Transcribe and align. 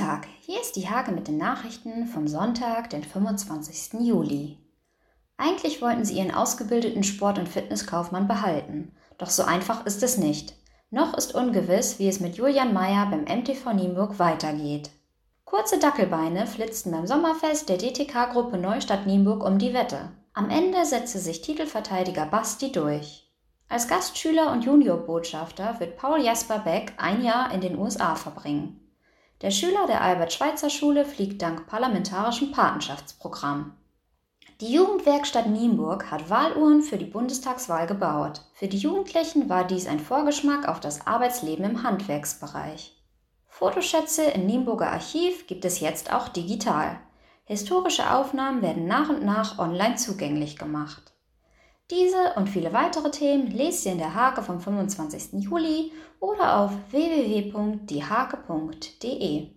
Tag, 0.00 0.28
hier 0.40 0.58
ist 0.58 0.76
die 0.76 0.88
Hage 0.88 1.12
mit 1.12 1.28
den 1.28 1.36
Nachrichten 1.36 2.06
vom 2.06 2.26
Sonntag, 2.26 2.88
den 2.88 3.04
25. 3.04 4.00
Juli. 4.00 4.56
Eigentlich 5.36 5.82
wollten 5.82 6.06
sie 6.06 6.16
ihren 6.16 6.34
ausgebildeten 6.34 7.04
Sport- 7.04 7.38
und 7.38 7.50
Fitnesskaufmann 7.50 8.26
behalten, 8.26 8.92
doch 9.18 9.28
so 9.28 9.42
einfach 9.42 9.84
ist 9.84 10.02
es 10.02 10.16
nicht. 10.16 10.54
Noch 10.90 11.12
ist 11.12 11.34
ungewiss, 11.34 11.98
wie 11.98 12.08
es 12.08 12.18
mit 12.18 12.36
Julian 12.36 12.72
Mayer 12.72 13.10
beim 13.10 13.24
MTV 13.24 13.74
Nienburg 13.74 14.18
weitergeht. 14.18 14.88
Kurze 15.44 15.78
Dackelbeine 15.78 16.46
flitzten 16.46 16.92
beim 16.92 17.06
Sommerfest 17.06 17.68
der 17.68 17.76
DTK-Gruppe 17.76 18.56
Neustadt 18.56 19.06
Nienburg 19.06 19.44
um 19.44 19.58
die 19.58 19.74
Wette. 19.74 20.12
Am 20.32 20.48
Ende 20.48 20.86
setzte 20.86 21.18
sich 21.18 21.42
Titelverteidiger 21.42 22.24
Basti 22.24 22.72
durch. 22.72 23.30
Als 23.68 23.86
Gastschüler 23.86 24.50
und 24.50 24.64
Juniorbotschafter 24.64 25.78
wird 25.78 25.98
Paul 25.98 26.22
Jasper 26.22 26.60
Beck 26.60 26.94
ein 26.96 27.22
Jahr 27.22 27.52
in 27.52 27.60
den 27.60 27.78
USA 27.78 28.14
verbringen. 28.14 28.80
Der 29.42 29.50
Schüler 29.50 29.86
der 29.86 30.02
Albert-Schweitzer-Schule 30.02 31.06
fliegt 31.06 31.40
dank 31.40 31.66
parlamentarischem 31.66 32.52
Patenschaftsprogramm. 32.52 33.72
Die 34.60 34.74
Jugendwerkstatt 34.74 35.46
Nienburg 35.46 36.10
hat 36.10 36.28
Wahluhren 36.28 36.82
für 36.82 36.98
die 36.98 37.06
Bundestagswahl 37.06 37.86
gebaut. 37.86 38.42
Für 38.52 38.68
die 38.68 38.76
Jugendlichen 38.76 39.48
war 39.48 39.66
dies 39.66 39.86
ein 39.86 39.98
Vorgeschmack 39.98 40.68
auf 40.68 40.80
das 40.80 41.06
Arbeitsleben 41.06 41.64
im 41.64 41.82
Handwerksbereich. 41.82 42.94
Fotoschätze 43.46 44.24
im 44.24 44.44
Nienburger 44.44 44.90
Archiv 44.90 45.46
gibt 45.46 45.64
es 45.64 45.80
jetzt 45.80 46.12
auch 46.12 46.28
digital. 46.28 47.00
Historische 47.44 48.12
Aufnahmen 48.12 48.60
werden 48.60 48.86
nach 48.86 49.08
und 49.08 49.24
nach 49.24 49.58
online 49.58 49.96
zugänglich 49.96 50.58
gemacht. 50.58 51.09
Diese 51.90 52.34
und 52.36 52.48
viele 52.48 52.72
weitere 52.72 53.10
Themen 53.10 53.50
lest 53.50 53.84
ihr 53.84 53.92
in 53.92 53.98
der 53.98 54.14
Hake 54.14 54.42
vom 54.42 54.60
25. 54.60 55.42
Juli 55.42 55.92
oder 56.20 56.60
auf 56.60 56.70
www.diehake.de. 56.90 59.50